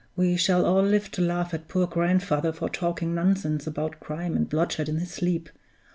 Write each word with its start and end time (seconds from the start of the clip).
We 0.15 0.35
shall 0.35 0.65
all 0.65 0.81
live 0.81 1.11
to 1.11 1.21
laugh 1.21 1.53
at 1.53 1.67
poor 1.67 1.85
grandfather 1.85 2.51
for 2.51 2.69
talking 2.69 3.13
nonsense 3.13 3.67
about 3.67 3.99
crime 3.99 4.35
and 4.35 4.49
bloodshed 4.49 4.89
in 4.89 4.97
his 4.97 5.11
sleep. 5.11 5.47